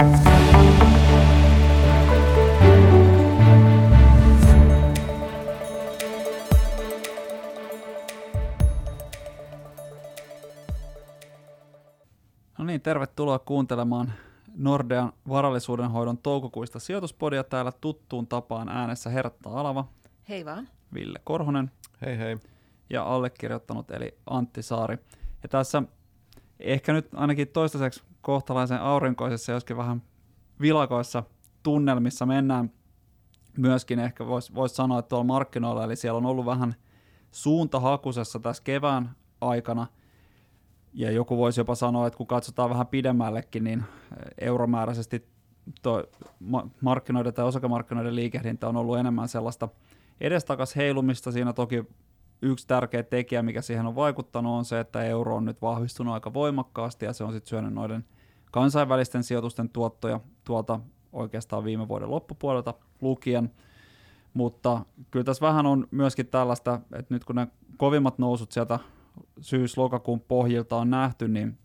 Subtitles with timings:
[0.00, 0.14] No niin,
[12.80, 14.12] tervetuloa kuuntelemaan
[14.54, 17.44] Nordean varallisuudenhoidon toukokuista sijoituspodia.
[17.44, 19.84] Täällä tuttuun tapaan äänessä Hertta Alava.
[20.28, 20.68] Hei vaan.
[20.94, 21.70] Ville Korhonen.
[22.00, 22.36] Hei hei.
[22.90, 24.98] Ja allekirjoittanut eli Antti Saari.
[25.42, 25.82] Ja tässä
[26.60, 30.02] ehkä nyt ainakin toistaiseksi kohtalaisen aurinkoisessa, joskin vähän
[30.60, 31.22] vilakoissa
[31.62, 32.72] tunnelmissa mennään
[33.58, 36.74] myöskin ehkä voisi vois sanoa, että tuolla markkinoilla, eli siellä on ollut vähän
[37.30, 39.86] suuntahakusessa tässä kevään aikana–
[40.92, 43.82] ja joku voisi jopa sanoa, että kun katsotaan vähän pidemmällekin, niin
[44.40, 45.26] euromääräisesti
[45.82, 46.04] tuo
[46.80, 49.68] markkinoiden tai osakemarkkinoiden liikehdintä on ollut enemmän sellaista
[50.20, 51.32] edestakas heilumista.
[51.32, 51.84] Siinä toki
[52.42, 56.34] yksi tärkeä tekijä, mikä siihen on vaikuttanut, on se, että euro on nyt vahvistunut aika
[56.34, 58.04] voimakkaasti ja se on sitten syönyt noiden
[58.50, 60.80] kansainvälisten sijoitusten tuottoja tuolta
[61.12, 63.50] oikeastaan viime vuoden loppupuolelta lukien.
[64.34, 68.78] Mutta kyllä tässä vähän on myöskin tällaista, että nyt kun ne kovimmat nousut sieltä
[69.40, 71.58] syys-lokakuun pohjilta on nähty, niin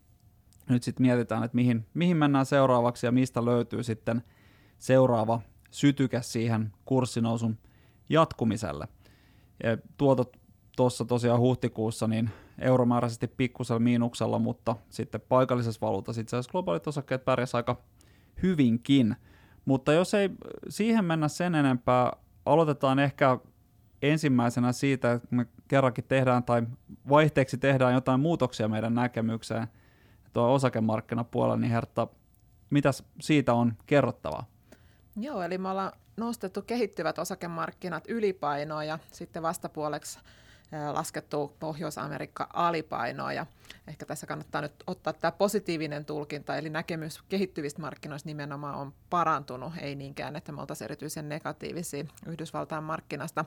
[0.70, 4.24] nyt sitten mietitään, että mihin, mihin mennään seuraavaksi ja mistä löytyy sitten
[4.78, 7.58] seuraava sytyke siihen kurssinousun
[8.10, 8.88] jatkumiselle.
[9.64, 10.38] Ja tuotot
[10.76, 17.26] tuossa tosiaan huhtikuussa niin euromääräisesti pikkusella miinuksella, mutta sitten paikallisessa valuutassa itse asiassa globaalit osakkeet
[17.26, 17.82] pärjäs aika
[18.44, 19.16] hyvinkin.
[19.66, 20.30] Mutta jos ei
[20.70, 22.12] siihen mennä sen enempää,
[22.46, 23.40] aloitetaan ehkä
[24.02, 26.64] ensimmäisenä siitä, että me kerrankin tehdään tai
[27.10, 29.68] vaihteeksi tehdään jotain muutoksia meidän näkemykseen
[30.34, 32.08] tuo osakemarkkinapuolella, niin Hertta,
[32.70, 34.46] mitäs siitä on kerrottavaa?
[35.16, 40.20] Joo, eli me ollaan nostettu kehittyvät osakemarkkinat ylipainoa ja sitten vastapuoleksi
[40.92, 43.34] laskettu Pohjois-Amerikka alipainoa.
[43.34, 43.46] Ja
[43.88, 49.74] ehkä tässä kannattaa nyt ottaa tämä positiivinen tulkinta, eli näkemys kehittyvistä markkinoista nimenomaan on parantunut,
[49.82, 53.46] ei niinkään, että me oltaisiin erityisen negatiivisia Yhdysvaltain markkinasta.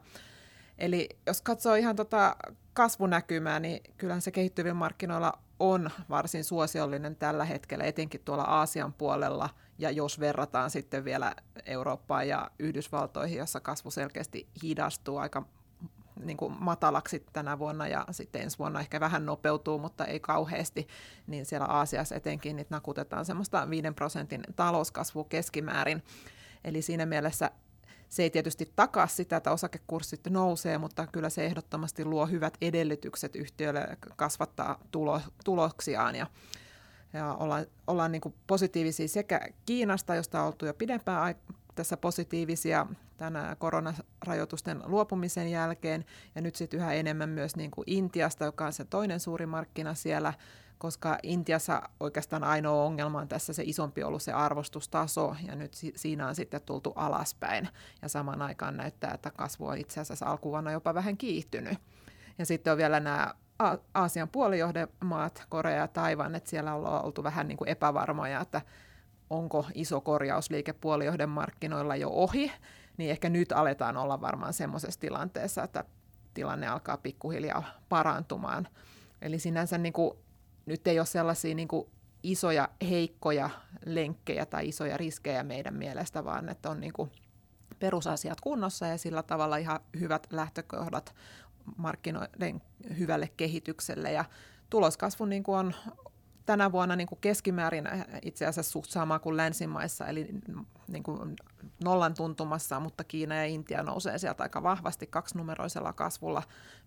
[0.78, 2.36] Eli jos katsoo ihan tota
[2.72, 9.50] kasvunäkymää, niin kyllähän se kehittyvillä markkinoilla on varsin suosiollinen tällä hetkellä, etenkin tuolla Aasian puolella,
[9.78, 11.34] ja jos verrataan sitten vielä
[11.66, 15.46] Eurooppaan ja Yhdysvaltoihin, jossa kasvu selkeästi hidastuu aika
[16.24, 20.88] niin kuin matalaksi tänä vuonna ja sitten ensi vuonna ehkä vähän nopeutuu, mutta ei kauheasti,
[21.26, 26.02] niin siellä Aasiassa etenkin niin nakutetaan semmoista 5 prosentin talouskasvua keskimäärin.
[26.64, 27.50] Eli siinä mielessä
[28.08, 33.36] se ei tietysti takaa sitä, että osakekurssit nousee, mutta kyllä se ehdottomasti luo hyvät edellytykset
[33.36, 36.14] yhtiölle kasvattaa tulo, tuloksiaan.
[36.16, 36.26] Ja,
[37.12, 41.34] ja ollaan, ollaan niin positiivisia sekä Kiinasta, josta on oltu jo pidempään
[41.78, 48.44] tässä positiivisia tänä koronarajoitusten luopumisen jälkeen, ja nyt sitten yhä enemmän myös niin kuin Intiasta,
[48.44, 50.34] joka on se toinen suuri markkina siellä,
[50.78, 55.92] koska Intiassa oikeastaan ainoa ongelma on tässä se isompi ollut se arvostustaso, ja nyt si-
[55.96, 57.68] siinä on sitten tultu alaspäin,
[58.02, 61.78] ja samaan aikaan näyttää, että kasvu on itse asiassa alkuvuonna jopa vähän kiihtynyt.
[62.38, 63.34] Ja sitten on vielä nämä
[63.94, 68.62] Aasian puolijohdemaat, Korea ja Taivan, että siellä on oltu vähän niin kuin epävarmoja, että
[69.30, 72.52] onko iso korjausliike puolijohden markkinoilla jo ohi,
[72.96, 75.84] niin ehkä nyt aletaan olla varmaan semmoisessa tilanteessa, että
[76.34, 78.68] tilanne alkaa pikkuhiljaa parantumaan.
[79.22, 80.18] Eli sinänsä niin kuin
[80.66, 81.88] nyt ei ole sellaisia niin kuin
[82.22, 83.50] isoja heikkoja
[83.86, 87.10] lenkkejä tai isoja riskejä meidän mielestä, vaan että on niin kuin
[87.78, 91.14] perusasiat kunnossa ja sillä tavalla ihan hyvät lähtökohdat
[91.76, 92.62] markkinoiden
[92.98, 94.12] hyvälle kehitykselle.
[94.12, 94.24] Ja
[94.70, 95.74] tuloskasvu niin kuin on
[96.48, 97.88] tänä vuonna niin kuin keskimäärin
[98.22, 100.28] itse asiassa suht sama kuin länsimaissa, eli
[100.88, 101.36] niin kuin
[101.84, 106.42] nollan tuntumassa, mutta Kiina ja Intia nousee sieltä aika vahvasti kaksinumeroisella kasvulla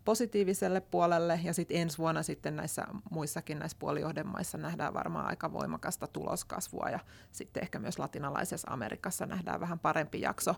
[0.05, 6.07] positiiviselle puolelle, ja sitten ensi vuonna sitten näissä muissakin näissä puolijohdemaissa nähdään varmaan aika voimakasta
[6.07, 6.99] tuloskasvua, ja
[7.31, 10.55] sitten ehkä myös latinalaisessa Amerikassa nähdään vähän parempi jakso.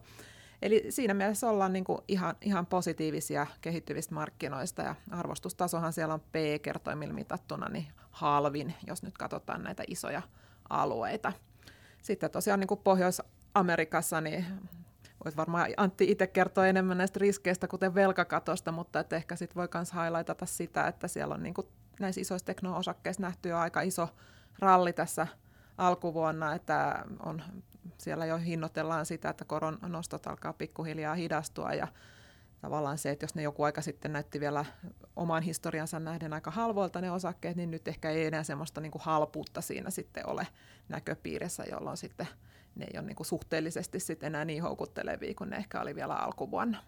[0.64, 6.20] Eli siinä mielessä ollaan niin kuin ihan, ihan positiivisia kehittyvistä markkinoista ja arvostustasohan siellä on
[6.20, 10.22] P-kertoimilla mitattuna niin halvin, jos nyt katsotaan näitä isoja
[10.70, 11.34] alueita.
[12.02, 14.46] Sitten tosiaan niin kuin Pohjois-Amerikassa, niin
[15.26, 19.68] voit varmaan Antti itse kertoa enemmän näistä riskeistä, kuten velkakatosta, mutta että ehkä sitten voi
[19.74, 21.68] myös highlightata sitä, että siellä on niin kuin
[22.00, 24.10] näissä isoissa tekno-osakkeissa nähty jo aika iso
[24.60, 25.28] ralli tässä
[25.78, 27.44] alkuvuonna, että on,
[27.98, 31.88] siellä jo hinnoitellaan sitä, että koron nostot alkaa pikkuhiljaa hidastua ja
[32.62, 34.66] tavallaan se, että jos ne joku aika sitten näytti vielä
[35.16, 39.02] oman historiansa nähden aika halvoilta ne osakkeet, niin nyt ehkä ei enää semmoista niin kuin
[39.02, 40.48] halpuutta siinä sitten ole
[40.90, 42.28] näköpiirissä, jolloin sitten
[42.76, 46.16] ne ei ole niin kuin suhteellisesti sitten enää niin houkuttelevia kuin ne ehkä oli vielä
[46.16, 46.84] alkuvuonna.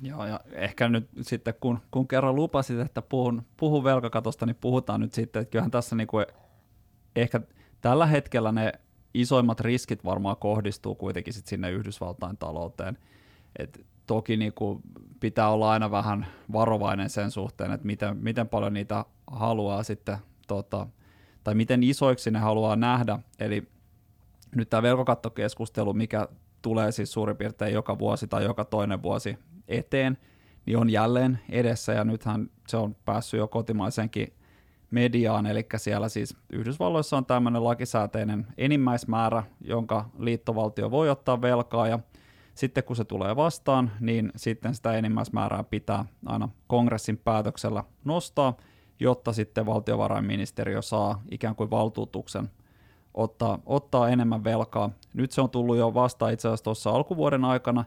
[0.00, 5.00] Joo, ja ehkä nyt sitten kun, kun kerran lupasit, että puhun, puhun velkakatosta, niin puhutaan
[5.00, 6.26] nyt sitten, että kyllähän tässä niin kuin
[7.16, 7.40] ehkä
[7.80, 8.72] tällä hetkellä ne
[9.14, 12.98] isoimmat riskit varmaan kohdistuu kuitenkin sit sinne Yhdysvaltain talouteen.
[13.58, 14.82] Et toki niin kuin
[15.20, 20.18] pitää olla aina vähän varovainen sen suhteen, että miten, miten paljon niitä haluaa sitten,
[20.48, 20.86] tota,
[21.44, 23.18] tai miten isoiksi ne haluaa nähdä.
[23.38, 23.68] Eli
[24.54, 26.28] nyt tämä velkokattokeskustelu, mikä
[26.62, 29.38] tulee siis suurin piirtein joka vuosi tai joka toinen vuosi
[29.68, 30.18] eteen,
[30.66, 34.32] niin on jälleen edessä ja nythän se on päässyt jo kotimaisenkin
[34.94, 41.98] mediaan, eli siellä siis Yhdysvalloissa on tämmöinen lakisääteinen enimmäismäärä, jonka liittovaltio voi ottaa velkaa ja
[42.54, 48.56] sitten kun se tulee vastaan, niin sitten sitä enimmäismäärää pitää aina kongressin päätöksellä nostaa,
[49.00, 52.50] jotta sitten valtiovarainministeriö saa ikään kuin valtuutuksen
[53.14, 54.90] ottaa, ottaa enemmän velkaa.
[55.14, 57.84] Nyt se on tullut jo vasta itse asiassa tuossa alkuvuoden aikana,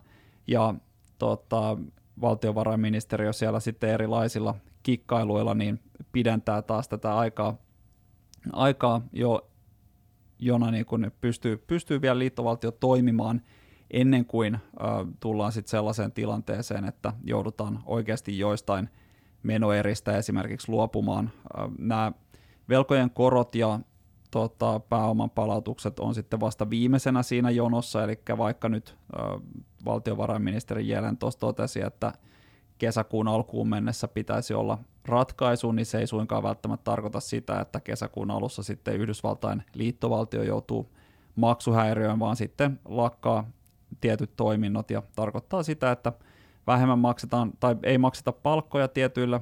[0.48, 0.74] ja
[1.18, 1.78] tota,
[2.22, 4.56] valtiovarainministeriö siellä sitten erilaisilla
[4.88, 5.80] kikkailuilla niin
[6.12, 7.58] pidentää taas tätä aikaa,
[8.54, 9.50] aikaa jo,
[10.40, 13.42] jona niin kun pystyy, pystyy vielä liittovaltio toimimaan
[13.92, 14.62] ennen kuin äh,
[15.20, 18.90] tullaan sitten sellaiseen tilanteeseen, että joudutaan oikeasti joistain
[19.44, 21.30] menoeristä esimerkiksi luopumaan.
[21.80, 22.12] Nämä
[22.70, 23.80] velkojen korot ja
[24.32, 29.42] tota, pääoman palautukset on sitten vasta viimeisenä siinä jonossa, eli vaikka nyt äh,
[29.86, 32.14] valtiovarainministeri Jelen tuossa totesi, että
[32.78, 38.32] kesäkuun alkuun mennessä pitäisi olla ratkaisu, niin se ei suinkaan välttämättä tarkoita sitä, että kesäkuun
[38.32, 40.90] alussa sitten Yhdysvaltain liittovaltio joutuu
[41.36, 43.50] maksuhäiriöön, vaan sitten lakkaa
[44.02, 46.14] tietyt toiminnot ja tarkoittaa sitä, että
[46.68, 49.42] vähemmän maksetaan tai ei makseta palkkoja tietyillä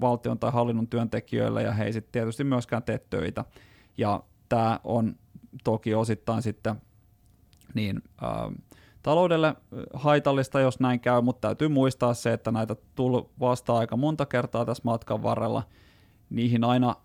[0.00, 3.44] valtion tai hallinnon työntekijöillä ja he ei sitten tietysti myöskään tee töitä.
[3.98, 5.16] Ja tämä on
[5.64, 6.74] toki osittain sitten
[7.74, 8.30] niin, äh,
[9.04, 9.54] taloudelle
[9.94, 14.64] haitallista, jos näin käy, mutta täytyy muistaa se, että näitä tullut vasta aika monta kertaa
[14.64, 15.62] tässä matkan varrella.
[16.30, 16.96] Niihin aina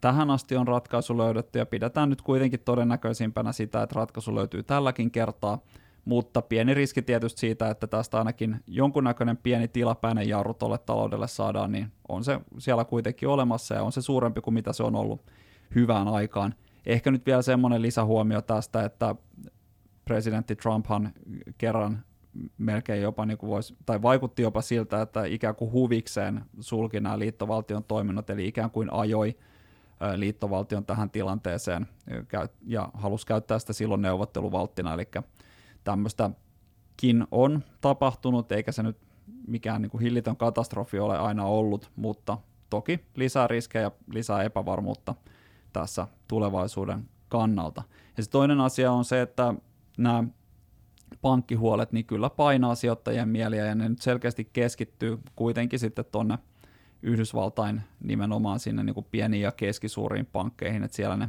[0.00, 5.10] tähän asti on ratkaisu löydetty ja pidetään nyt kuitenkin todennäköisimpänä sitä, että ratkaisu löytyy tälläkin
[5.10, 5.58] kertaa,
[6.04, 11.72] mutta pieni riski tietysti siitä, että tästä ainakin jonkunnäköinen pieni tilapäinen jarru tuolle taloudelle saadaan,
[11.72, 15.30] niin on se siellä kuitenkin olemassa ja on se suurempi kuin mitä se on ollut
[15.74, 16.54] hyvään aikaan.
[16.86, 19.14] Ehkä nyt vielä semmoinen lisähuomio tästä, että
[20.06, 21.12] presidentti Trumphan
[21.58, 22.04] kerran
[22.58, 27.18] melkein jopa niin kuin voisi, tai vaikutti jopa siltä, että ikään kuin huvikseen sulki nämä
[27.18, 29.36] liittovaltion toiminnot, eli ikään kuin ajoi
[30.16, 31.86] liittovaltion tähän tilanteeseen
[32.66, 35.08] ja halusi käyttää sitä silloin neuvotteluvalttina, eli
[35.84, 38.96] tämmöistäkin on tapahtunut, eikä se nyt
[39.46, 42.38] mikään niin kuin hillitön katastrofi ole aina ollut, mutta
[42.70, 45.14] toki lisää riskejä, lisää epävarmuutta
[45.72, 47.82] tässä tulevaisuuden kannalta.
[48.16, 49.54] Ja se toinen asia on se, että
[49.96, 50.24] nämä
[51.22, 56.38] pankkihuolet niin kyllä painaa sijoittajien mieliä ja ne nyt selkeästi keskittyy kuitenkin sitten tuonne
[57.02, 61.28] Yhdysvaltain nimenomaan sinne niin kuin pieniin ja keskisuuriin pankkeihin, että siellä ne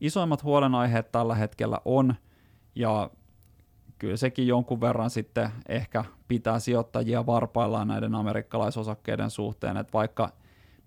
[0.00, 2.14] isoimmat huolenaiheet tällä hetkellä on.
[2.74, 3.10] Ja
[3.98, 10.32] kyllä sekin jonkun verran sitten ehkä pitää sijoittajia varpaillaan näiden amerikkalaisosakkeiden suhteen, että vaikka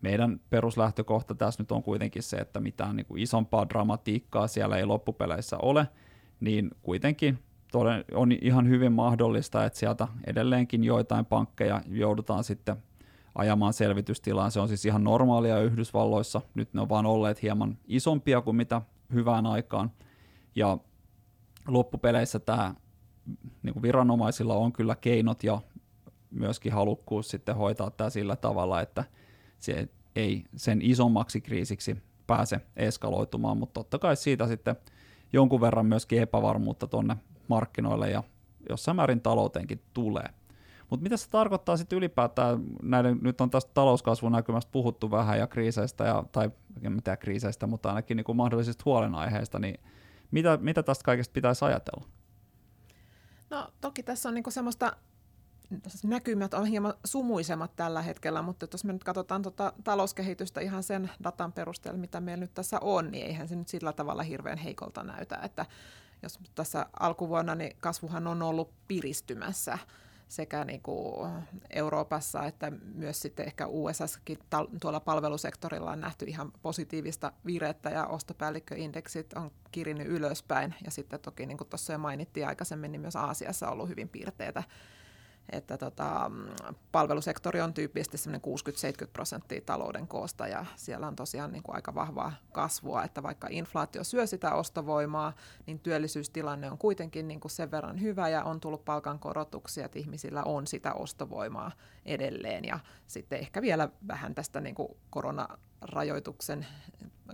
[0.02, 4.86] meidän peruslähtökohta tässä nyt on kuitenkin se, että mitään niin kuin isompaa dramatiikkaa siellä ei
[4.86, 5.88] loppupeleissä ole,
[6.40, 7.40] niin kuitenkin
[8.14, 12.76] on ihan hyvin mahdollista, että sieltä edelleenkin joitain pankkeja joudutaan sitten
[13.36, 14.52] ajamaan selvitystilaan.
[14.52, 16.42] Se on siis ihan normaalia Yhdysvalloissa.
[16.56, 18.82] Nyt ne on vaan olleet hieman isompia kuin mitä
[19.14, 19.92] hyvään aikaan.
[20.56, 20.78] Ja
[21.68, 22.76] loppupeleissä tämä
[23.64, 25.62] niin kuin viranomaisilla on kyllä keinot ja
[26.32, 29.04] myöskin halukkuus sitten hoitaa tämä sillä tavalla, että
[29.60, 34.76] se ei sen isommaksi kriisiksi pääse eskaloitumaan, mutta totta kai siitä sitten–
[35.34, 37.18] jonkun verran myöskin epävarmuutta tuonne
[37.48, 38.24] markkinoille ja
[38.70, 40.30] jossain määrin talouteenkin tulee.
[40.90, 45.48] Mutta mitä se tarkoittaa sitten ylipäätään, näiden, nyt on tästä talouskasvun näkymästä puhuttu vähän ja
[45.48, 46.52] kriiseistä, ja, tai
[46.90, 49.80] mitä kriiseistä, mutta ainakin niin kuin mahdollisista huolenaiheista, niin
[50.32, 52.08] mitä, mitä tästä kaikesta pitäisi ajatella?
[53.50, 54.96] No toki tässä on niin semmoista
[56.04, 61.10] näkymät on hieman sumuisemmat tällä hetkellä, mutta jos me nyt katsotaan tuota talouskehitystä ihan sen
[61.24, 65.04] datan perusteella, mitä meillä nyt tässä on, niin eihän se nyt sillä tavalla hirveän heikolta
[65.04, 65.66] näytä, että
[66.24, 69.78] jos tässä alkuvuonna niin kasvuhan on ollut piristymässä
[70.28, 71.32] sekä niin kuin
[71.70, 74.40] Euroopassa että myös sitten ehkä USAssakin
[74.82, 80.76] tuolla palvelusektorilla on nähty ihan positiivista virettä ja ostopäällikköindeksit on kirinnyt ylöspäin.
[80.86, 84.10] Ja sitten toki niin kuin tuossa jo mainittiin aikaisemmin, niin myös Aasiassa on ollut hyvin
[84.10, 84.64] piirteitä
[85.52, 86.32] että tota,
[86.92, 92.34] palvelusektori on tyypillisesti 60-70 prosenttia talouden koosta ja siellä on tosiaan niin kuin aika vahvaa
[92.52, 95.34] kasvua, että vaikka inflaatio syö sitä ostovoimaa,
[95.66, 100.44] niin työllisyystilanne on kuitenkin niin kuin sen verran hyvä ja on tullut palkankorotuksia, että ihmisillä
[100.44, 101.72] on sitä ostovoimaa
[102.06, 105.48] edelleen ja sitten ehkä vielä vähän tästä niin kuin korona
[105.82, 106.68] rajoituksen,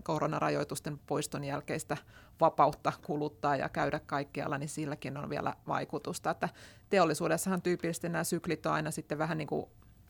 [0.03, 1.97] koronarajoitusten poiston jälkeistä
[2.39, 6.29] vapautta kuluttaa ja käydä kaikkialla, niin silläkin on vielä vaikutusta.
[6.29, 6.49] Että
[6.89, 9.65] teollisuudessahan tyypillisesti nämä syklit on aina sitten vähän niin kuin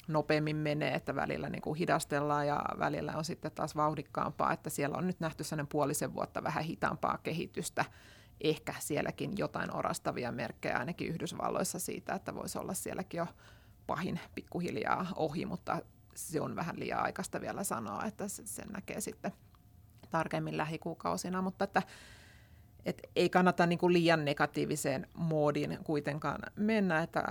[0.07, 4.97] nopeammin menee, että välillä niin kuin hidastellaan ja välillä on sitten taas vauhdikkaampaa, että siellä
[4.97, 7.85] on nyt nähty sellainen puolisen vuotta vähän hitaampaa kehitystä.
[8.41, 13.27] Ehkä sielläkin jotain orastavia merkkejä ainakin Yhdysvalloissa siitä, että voisi olla sielläkin jo
[13.87, 15.81] pahin pikkuhiljaa ohi, mutta
[16.15, 19.31] se on vähän liian aikaista vielä sanoa, että sen näkee sitten
[20.09, 21.81] tarkemmin lähikuukausina, mutta että
[22.85, 27.23] et ei kannata niin kuin liian negatiiviseen moodiin kuitenkaan mennä, että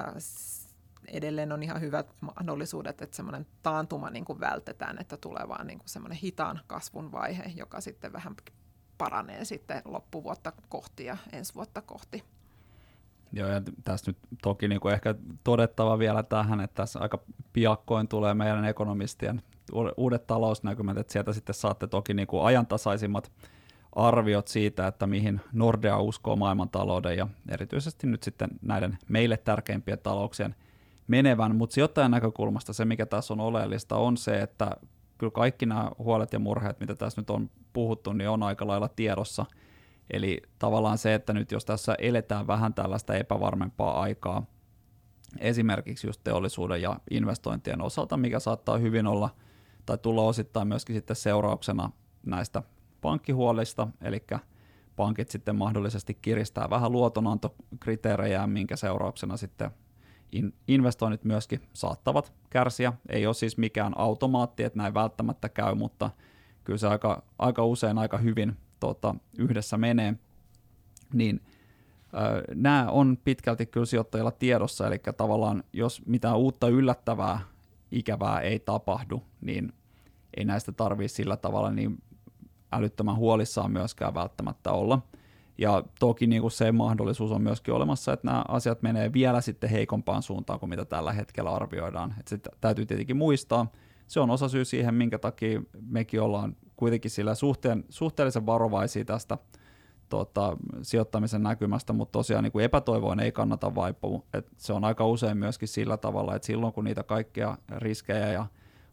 [1.09, 5.79] edelleen on ihan hyvät mahdollisuudet, että semmoinen taantuma niin kuin vältetään, että tulee vaan niin
[5.79, 8.35] kuin semmoinen hitaan kasvun vaihe, joka sitten vähän
[8.99, 12.25] paranee sitten loppuvuotta kohti ja ensi vuotta kohti.
[13.33, 17.19] Joo, ja tässä nyt toki niin kuin ehkä todettava vielä tähän, että tässä aika
[17.53, 19.43] piakkoin tulee meidän ekonomistien
[19.97, 23.33] uudet talousnäkymät, että sieltä sitten saatte toki niin kuin ajantasaisimmat
[23.93, 30.55] arviot siitä, että mihin Nordea uskoo maailmantalouden ja erityisesti nyt sitten näiden meille tärkeimpien talouksien
[31.07, 34.77] menevän, mutta sijoittajan näkökulmasta se, mikä tässä on oleellista, on se, että
[35.19, 38.89] kyllä kaikki nämä huolet ja murheet, mitä tässä nyt on puhuttu, niin on aika lailla
[38.89, 39.47] tiedossa.
[40.13, 44.47] Eli tavallaan se, että nyt jos tässä eletään vähän tällaista epävarmempaa aikaa,
[45.39, 49.31] esimerkiksi just teollisuuden ja investointien osalta, mikä saattaa hyvin olla
[49.87, 51.91] tai tulla osittain myöskin sitten seurauksena
[52.27, 52.63] näistä
[53.01, 54.27] pankkihuolista, eli
[54.97, 59.71] pankit sitten mahdollisesti kiristää vähän luotonantokriteerejä, minkä seurauksena sitten
[60.69, 62.93] investoinnit myöskin saattavat kärsiä.
[63.09, 66.11] Ei ole siis mikään automaatti, että näin välttämättä käy, mutta
[66.65, 70.15] kyllä se aika, aika usein aika hyvin tota, yhdessä menee.
[71.15, 71.41] Niin
[72.15, 77.41] äh, nämä on pitkälti kyllä sijoittajilla tiedossa, eli tavallaan jos mitään uutta yllättävää
[77.93, 79.73] ikävää ei tapahdu, niin
[80.37, 82.03] ei näistä tarvitse sillä tavalla niin
[82.73, 85.03] älyttömän huolissaan myöskään välttämättä olla.
[85.59, 89.71] Ja toki niin kuin se mahdollisuus on myöskin olemassa, että nämä asiat menee vielä sitten
[89.71, 92.15] heikompaan suuntaan kuin mitä tällä hetkellä arvioidaan.
[92.19, 93.73] Että täytyy tietenkin muistaa.
[94.07, 99.39] Se on osa syy siihen, minkä takia mekin ollaan kuitenkin sillä suhteen, suhteellisen varovaisia tästä
[100.09, 104.23] tota, sijoittamisen näkymästä, mutta tosiaan niin kuin epätoivoon ei kannata vaipua.
[104.35, 108.47] Et se on aika usein myöskin sillä tavalla, että silloin kun niitä kaikkia riskejä ja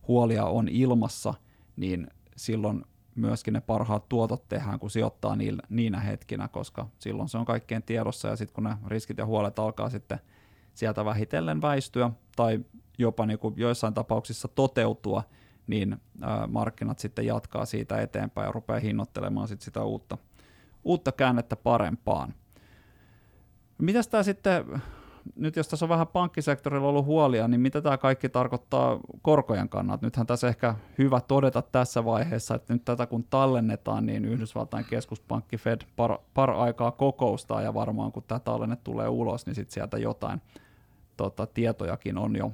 [0.08, 1.34] huolia on ilmassa,
[1.76, 7.38] niin silloin myöskin ne parhaat tuotot tehdään, kun sijoittaa niillä, niinä hetkinä, koska silloin se
[7.38, 10.20] on kaikkien tiedossa ja sitten kun ne riskit ja huolet alkaa sitten
[10.74, 12.60] sieltä vähitellen väistyä tai
[12.98, 15.24] jopa niin kuin joissain tapauksissa toteutua,
[15.68, 15.98] niin
[16.48, 20.18] markkinat sitten jatkaa siitä eteenpäin ja rupeaa hinnoittelemaan sit sitä uutta,
[20.84, 22.34] uutta käännettä parempaan.
[23.78, 24.66] Mitäs tämä sitten
[25.36, 30.06] nyt jos tässä on vähän pankkisektorilla ollut huolia, niin mitä tämä kaikki tarkoittaa korkojen kannalta?
[30.06, 35.58] Nythän tässä ehkä hyvä todeta tässä vaiheessa, että nyt tätä kun tallennetaan, niin Yhdysvaltain keskuspankki
[35.58, 39.98] Fed par, par aikaa kokoustaa ja varmaan kun tämä tallenne tulee ulos, niin sitten sieltä
[39.98, 40.42] jotain
[41.18, 42.52] tota, tietojakin on jo,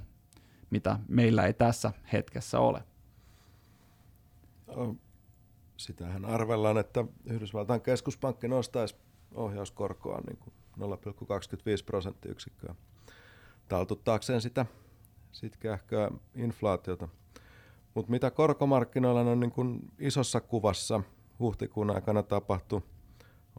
[0.70, 2.84] mitä meillä ei tässä hetkessä ole.
[5.78, 8.96] Sitähän arvellaan, että Yhdysvaltain keskuspankki nostaisi
[9.36, 12.76] ohjauskorkoa niin kuin 0,25 prosenttiyksikköä
[13.68, 14.66] taltuttaakseen sitä
[15.32, 17.08] sitkeähköä inflaatiota.
[17.94, 21.02] Mutta mitä korkomarkkinoilla on niin kun isossa kuvassa
[21.40, 22.82] huhtikuun aikana tapahtui,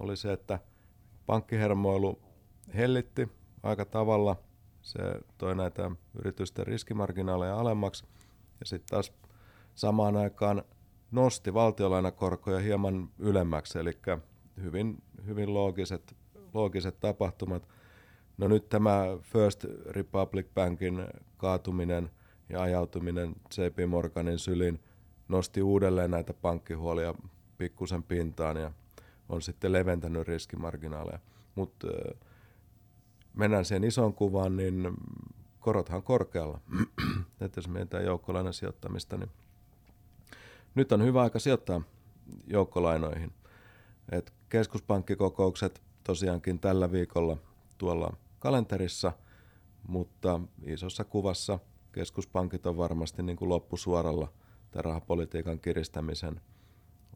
[0.00, 0.58] oli se, että
[1.26, 2.22] pankkihermoilu
[2.74, 3.28] hellitti
[3.62, 4.36] aika tavalla.
[4.82, 5.00] Se
[5.38, 8.04] toi näitä yritysten riskimarginaaleja alemmaksi
[8.60, 9.12] ja sitten taas
[9.74, 10.62] samaan aikaan
[11.14, 13.92] nosti valtiolainakorkoja hieman ylemmäksi, eli
[14.62, 16.16] hyvin, hyvin loogiset
[16.54, 17.68] loogiset tapahtumat.
[18.38, 21.06] No nyt tämä First Republic Bankin
[21.36, 22.10] kaatuminen
[22.48, 24.80] ja ajautuminen JP Morganin sylin
[25.28, 27.14] nosti uudelleen näitä pankkihuolia
[27.58, 28.72] pikkusen pintaan ja
[29.28, 31.18] on sitten leventänyt riskimarginaaleja.
[31.54, 31.86] Mutta
[33.34, 34.94] mennään siihen isoon kuvaan, niin
[35.60, 36.60] korothan korkealla.
[37.40, 39.30] että jos mietitään joukkolainan sijoittamista, niin
[40.74, 41.82] nyt on hyvä aika sijoittaa
[42.46, 43.32] joukkolainoihin.
[44.12, 47.36] Et keskuspankkikokoukset tosiaankin tällä viikolla
[47.78, 49.12] tuolla kalenterissa,
[49.88, 51.58] mutta isossa kuvassa
[51.92, 54.32] keskuspankit on varmasti niin kuin loppusuoralla
[54.70, 56.40] tämän rahapolitiikan kiristämisen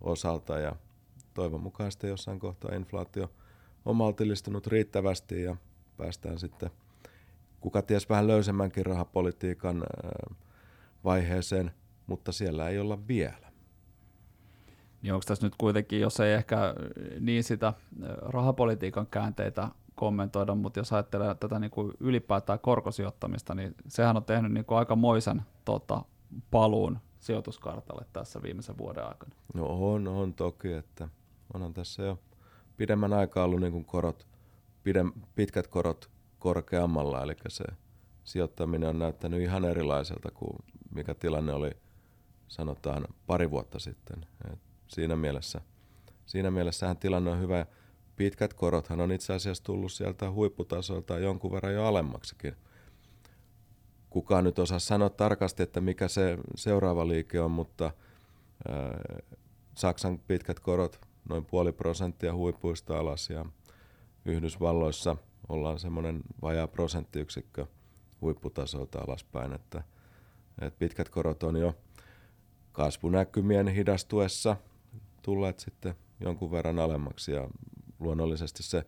[0.01, 0.77] osalta ja
[1.35, 3.31] toivon mukaan sitten jossain kohtaa inflaatio
[3.85, 5.57] on maltillistunut riittävästi ja
[5.97, 6.71] päästään sitten
[7.61, 9.85] kuka ties vähän löysemmänkin rahapolitiikan
[11.05, 11.71] vaiheeseen,
[12.07, 13.48] mutta siellä ei olla vielä
[15.03, 16.75] niin onko tässä nyt kuitenkin, jos ei ehkä
[17.21, 17.75] niin sitä
[18.21, 24.53] rahapolitiikan käänteitä kommentoida, mutta jos ajattelee tätä niin kuin ylipäätään korkosijoittamista, niin sehän on tehnyt
[24.53, 26.03] niin kuin aika moisen tota,
[26.51, 29.35] paluun sijoituskartalle tässä viimeisen vuoden aikana?
[29.55, 31.09] No on, on toki, että
[31.55, 32.19] onhan tässä jo
[32.77, 34.27] pidemmän aikaa ollut niin kuin korot,
[34.83, 37.65] pidem, pitkät korot korkeammalla, eli se
[38.25, 40.57] sijoittaminen on näyttänyt ihan erilaiselta kuin
[40.95, 41.71] mikä tilanne oli
[42.49, 44.27] sanotaan pari vuotta sitten.
[44.53, 45.61] Et siinä mielessä,
[46.27, 47.67] siinä mielessähän tilanne on hyvä.
[48.17, 52.57] Pitkät korothan on itse asiassa tullut sieltä huipputasolta jonkun verran jo alemmaksikin.
[54.11, 57.91] Kukaan nyt osaa sanoa tarkasti, että mikä se seuraava liike on, mutta
[58.69, 59.01] ää,
[59.75, 63.45] Saksan pitkät korot noin puoli prosenttia huipuista alas ja
[64.25, 65.17] Yhdysvalloissa
[65.49, 67.67] ollaan semmoinen vajaa prosenttiyksikkö
[68.21, 69.83] huipputasolta alaspäin, että,
[70.61, 71.75] että pitkät korot on jo
[72.73, 74.57] kasvunäkymien hidastuessa
[75.29, 77.49] tulleet sitten jonkun verran alemmaksi ja
[78.01, 78.87] luonnollisesti se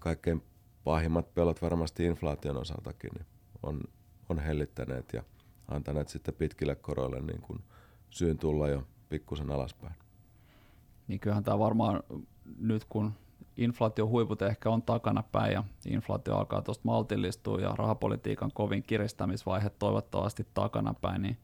[0.00, 0.42] kaikkein
[0.84, 3.26] pahimmat pelot varmasti inflaation osaltakin niin
[3.62, 3.80] on,
[4.28, 5.22] on hellittäneet ja
[5.68, 7.62] antaneet sitten pitkille koroille niin kuin
[8.10, 9.94] syyn tulla jo pikkusen alaspäin.
[11.08, 12.02] Niin kyllähän tämä varmaan
[12.58, 13.12] nyt kun
[13.56, 19.70] inflaatio huiput ehkä on takana päin ja inflaatio alkaa tuosta maltillistua ja rahapolitiikan kovin kiristämisvaihe
[19.70, 21.38] toivottavasti takana päin, niin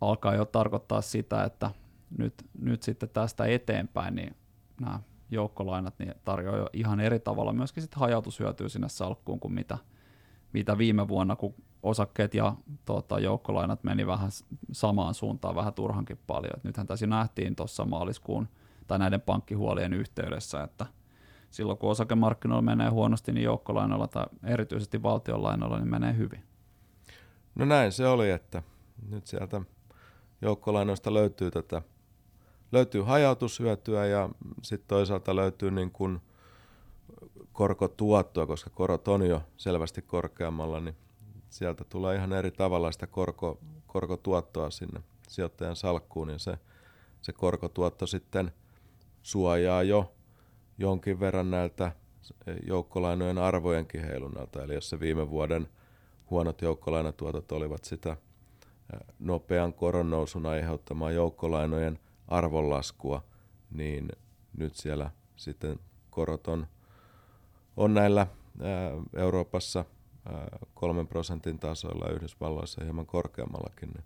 [0.00, 1.70] alkaa jo tarkoittaa sitä, että
[2.18, 4.36] nyt, nyt sitten tästä eteenpäin niin
[4.80, 9.78] nämä joukkolainat niin tarjoaa jo ihan eri tavalla myöskin sitten hajautushyötyä sinne salkkuun kuin mitä,
[10.52, 12.54] mitä viime vuonna, kun osakkeet ja
[12.84, 14.30] tota, joukkolainat meni vähän
[14.72, 16.52] samaan suuntaan vähän turhankin paljon.
[16.56, 18.48] Et nythän tässä nähtiin tuossa maaliskuun
[18.86, 20.86] tai näiden pankkihuolien yhteydessä, että
[21.50, 26.42] silloin kun osakemarkkinoilla menee huonosti, niin joukkolainoilla tai erityisesti valtionlainoilla niin menee hyvin.
[27.54, 28.62] No näin se oli, että
[29.10, 29.60] nyt sieltä
[30.42, 31.82] joukkolainoista löytyy tätä
[32.72, 34.28] löytyy hajautushyötyä ja
[34.62, 36.20] sitten toisaalta löytyy niin kuin
[37.52, 40.96] korkotuottoa, koska korot on jo selvästi korkeammalla, niin
[41.50, 46.58] sieltä tulee ihan eri tavalla sitä korko, korkotuottoa sinne sijoittajan salkkuun ja se,
[47.20, 48.52] se korkotuotto sitten
[49.22, 50.12] suojaa jo
[50.78, 51.92] jonkin verran näiltä
[52.66, 54.62] joukkolainojen arvojenkin heilunnalta.
[54.62, 55.68] Eli jos se viime vuoden
[56.30, 58.16] huonot joukkolainatuotot olivat sitä
[59.18, 63.24] nopean koron nousun aiheuttamaa joukkolainojen arvonlaskua,
[63.70, 64.08] niin
[64.56, 65.78] nyt siellä sitten
[66.10, 66.66] korot on,
[67.76, 68.26] on näillä
[68.62, 69.84] ää, Euroopassa
[70.74, 74.04] kolmen prosentin tasoilla Yhdysvalloissa hieman korkeammallakin, niin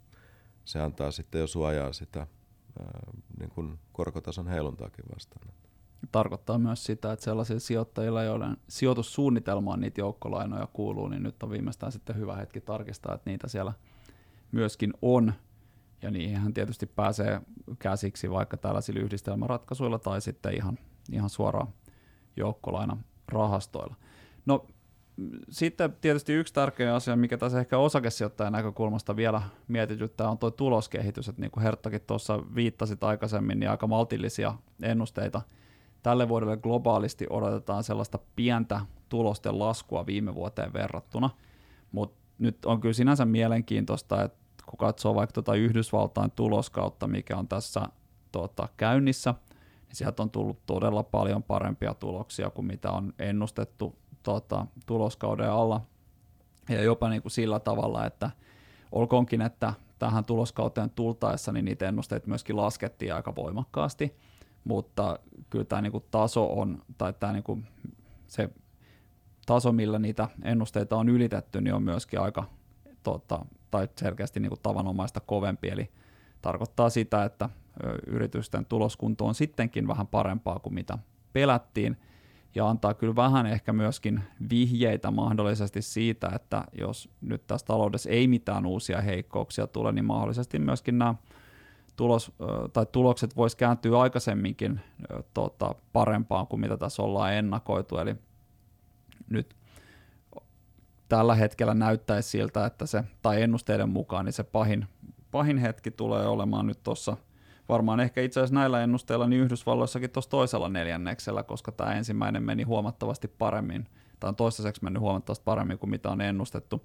[0.65, 3.01] se antaa sitten jo suojaa sitä ää,
[3.39, 5.49] niin kuin korkotason heiluntaakin vastaan.
[6.13, 11.93] Tarkoittaa myös sitä, että sellaisilla sijoittajilla, joiden sijoitussuunnitelmaan niitä joukkolainoja kuuluu, niin nyt on viimeistään
[11.93, 13.73] sitten hyvä hetki tarkistaa, että niitä siellä
[14.53, 15.33] myöskin on,
[16.03, 17.41] ja niihin tietysti pääsee
[17.79, 20.79] käsiksi vaikka tällaisilla yhdistelmäratkaisuilla tai sitten ihan,
[21.13, 21.69] ihan suoraan
[22.37, 22.97] joukkolaina
[23.29, 23.95] rahastoilla.
[24.47, 24.67] No
[25.51, 31.29] sitten tietysti yksi tärkeä asia, mikä tässä ehkä osakesijoittajan näkökulmasta vielä mietityttää, on tuo tuloskehitys.
[31.29, 35.43] Että niin kuin Herttakin tuossa viittasit aikaisemmin, niin aika maltillisia ennusteita.
[36.03, 41.31] Tälle vuodelle globaalisti odotetaan sellaista pientä tulosten laskua viime vuoteen verrattuna,
[41.93, 47.49] mutta nyt on kyllä sinänsä mielenkiintoista, että kun katsoo vaikka tuota Yhdysvaltain tuloskautta, mikä on
[47.49, 47.89] tässä
[48.33, 49.35] tuota, käynnissä,
[49.87, 55.81] niin sieltä on tullut todella paljon parempia tuloksia kuin mitä on ennustettu tuota, tuloskauden alla.
[56.69, 58.31] Ja jopa niin kuin sillä tavalla, että
[58.93, 64.17] olkoonkin, että tähän tuloskauteen tultaessa niin niitä ennusteita myöskin laskettiin aika voimakkaasti,
[64.65, 65.19] mutta
[65.51, 67.67] kyllä tämä niin kuin taso on, tai tämä niin kuin
[68.27, 68.51] se
[69.47, 72.45] taso, millä niitä ennusteita on ylitetty, niin on myöskin aika
[73.03, 75.91] tota, tai selkeästi niin kuin tavanomaista kovempi, eli
[76.43, 77.49] tarkoittaa sitä, että
[78.07, 80.99] yritysten tuloskunto on sittenkin vähän parempaa kuin mitä
[81.33, 81.97] pelättiin,
[82.55, 88.29] ja antaa kyllä vähän ehkä myöskin vihjeitä mahdollisesti siitä, että jos nyt tässä taloudessa ei
[88.29, 91.15] mitään uusia heikkouksia tule, niin mahdollisesti myöskin nämä
[91.97, 92.33] tulos,
[92.73, 94.81] tai tulokset vois kääntyä aikaisemminkin
[95.35, 98.17] tota, parempaan kuin mitä tässä ollaan ennakoitu, eli
[99.29, 99.57] nyt
[101.09, 104.87] tällä hetkellä näyttäisi siltä, että se, tai ennusteiden mukaan, niin se pahin,
[105.31, 107.17] pahin hetki tulee olemaan nyt tuossa
[107.69, 112.63] varmaan ehkä itse asiassa näillä ennusteilla niin Yhdysvalloissakin tuossa toisella neljänneksellä, koska tämä ensimmäinen meni
[112.63, 113.87] huomattavasti paremmin,
[114.21, 116.85] tai on toistaiseksi mennyt huomattavasti paremmin kuin mitä on ennustettu,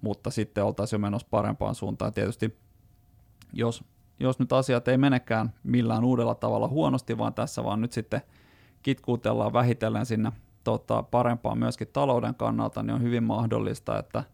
[0.00, 2.12] mutta sitten oltaisiin jo menossa parempaan suuntaan.
[2.12, 2.58] Tietysti
[3.52, 3.84] jos,
[4.20, 8.22] jos nyt asiat ei menekään millään uudella tavalla huonosti, vaan tässä vaan nyt sitten
[8.82, 10.32] kitkuutellaan vähitellen sinne
[10.64, 14.24] tota, parempaa myöskin talouden kannalta, niin on hyvin mahdollista, että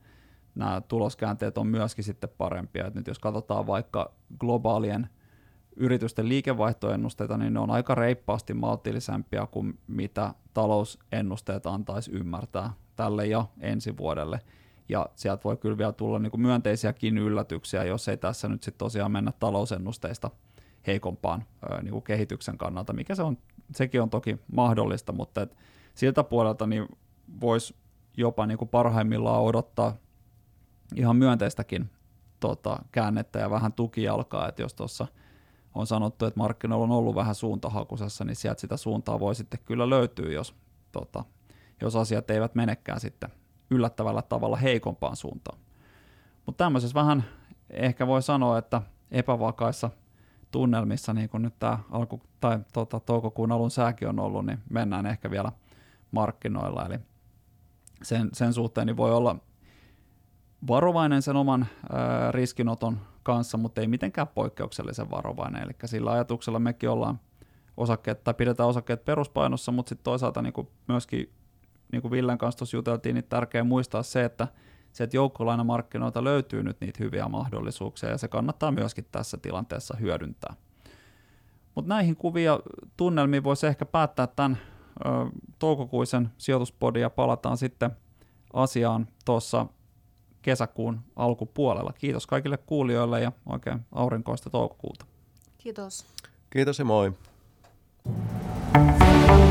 [0.55, 2.87] nämä tuloskäänteet on myöskin sitten parempia.
[2.87, 5.09] Et nyt jos katsotaan vaikka globaalien
[5.77, 13.45] yritysten liikevaihtoennusteita, niin ne on aika reippaasti maltillisempia kuin mitä talousennusteet antaisi ymmärtää tälle ja
[13.61, 14.41] ensi vuodelle.
[14.89, 18.79] ja sieltä voi kyllä vielä tulla niin kuin myönteisiäkin yllätyksiä, jos ei tässä nyt sitten
[18.79, 20.31] tosiaan mennä talousennusteista
[20.87, 21.45] heikompaan
[21.83, 23.39] niin kuin kehityksen kannalta, mikä se on,
[23.73, 25.57] sekin on toki mahdollista, mutta et
[25.97, 26.89] siltä puolelta niin
[27.41, 27.77] voisi
[28.17, 29.97] jopa niin kuin parhaimmillaan odottaa
[30.95, 31.91] ihan myönteistäkin
[32.41, 35.07] tota, käännettä ja vähän tukijalkaa, että jos tuossa
[35.75, 39.91] on sanottu, että markkinoilla on ollut vähän suuntahakusessa, niin sieltä sitä suuntaa voi sitten kyllä
[39.91, 40.55] löytyä, jos,
[40.93, 41.25] tota,
[41.81, 43.31] jos asiat eivät menekään sitten
[43.71, 45.59] yllättävällä tavalla heikompaan suuntaan.
[46.47, 47.25] Mutta tämmöisessä vähän
[47.71, 49.91] ehkä voi sanoa, että epävakaissa
[50.51, 55.07] tunnelmissa, niin kuin nyt tämä alku, tai tota, toukokuun alun sääkin on ollut, niin mennään
[55.07, 55.53] ehkä vielä
[56.11, 56.87] markkinoilla.
[56.87, 56.99] Eli
[58.03, 59.37] sen, sen suhteen niin voi olla
[60.69, 65.63] varovainen sen oman ää, riskinoton kanssa, mutta ei mitenkään poikkeuksellisen varovainen.
[65.63, 67.21] Eli sillä ajatuksella mekin ollaan
[67.77, 71.33] osakkeet, tai pidetään osakkeet peruspainossa, mutta sitten toisaalta niin kuin myöskin,
[71.93, 74.49] niin kuin Villen kanssa tuossa juteltiin, niin tärkeää muistaa se, että
[74.93, 80.55] se, että joukkolainamarkkinoilta löytyy nyt niitä hyviä mahdollisuuksia, ja se kannattaa myöskin tässä tilanteessa hyödyntää.
[81.75, 82.61] Mutta näihin kuvia
[82.97, 84.59] tunnelmiin voisi ehkä päättää tämän
[85.59, 87.91] toukokuisen sijoituspodin, ja palataan sitten
[88.53, 89.67] asiaan tuossa
[90.43, 91.93] kesäkuun alkupuolella.
[91.93, 95.07] Kiitos kaikille kuulijoille ja oikein aurinkoista toukokuuta.
[95.59, 96.07] Kiitos.
[96.51, 97.13] Kiitos ja moi.
[98.07, 99.46] thank you